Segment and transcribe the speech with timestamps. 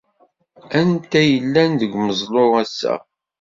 [0.79, 2.95] Anta ay yellan deg umeẓlu ass-a?